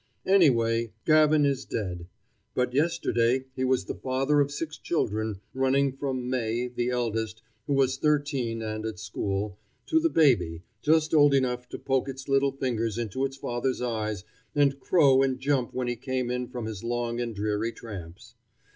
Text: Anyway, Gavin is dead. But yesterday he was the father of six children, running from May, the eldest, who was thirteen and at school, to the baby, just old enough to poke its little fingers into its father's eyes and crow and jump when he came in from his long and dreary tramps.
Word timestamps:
Anyway, 0.25 0.91
Gavin 1.05 1.45
is 1.45 1.63
dead. 1.63 2.07
But 2.55 2.73
yesterday 2.73 3.45
he 3.55 3.63
was 3.63 3.85
the 3.85 3.93
father 3.93 4.39
of 4.39 4.49
six 4.51 4.79
children, 4.79 5.41
running 5.53 5.95
from 5.95 6.27
May, 6.27 6.69
the 6.69 6.89
eldest, 6.89 7.43
who 7.67 7.73
was 7.73 7.97
thirteen 7.99 8.63
and 8.63 8.83
at 8.83 8.97
school, 8.97 9.59
to 9.85 9.99
the 9.99 10.09
baby, 10.09 10.63
just 10.81 11.13
old 11.13 11.35
enough 11.35 11.69
to 11.69 11.77
poke 11.77 12.09
its 12.09 12.27
little 12.27 12.51
fingers 12.53 12.97
into 12.97 13.25
its 13.25 13.37
father's 13.37 13.79
eyes 13.83 14.23
and 14.55 14.79
crow 14.79 15.21
and 15.21 15.39
jump 15.39 15.71
when 15.71 15.87
he 15.87 15.95
came 15.95 16.31
in 16.31 16.47
from 16.47 16.65
his 16.65 16.83
long 16.83 17.19
and 17.21 17.35
dreary 17.35 17.71
tramps. 17.71 18.33